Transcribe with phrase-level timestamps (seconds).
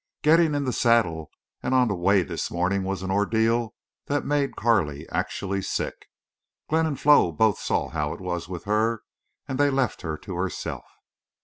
[0.23, 1.29] Getting in the saddle
[1.61, 3.75] and on the way this morning was an ordeal
[4.07, 6.07] that made Carley actually sick.
[6.67, 9.03] Glenn and Flo both saw how it was with her,
[9.47, 10.85] and they left her to herself.